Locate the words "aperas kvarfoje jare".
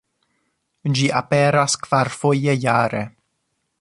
1.19-3.03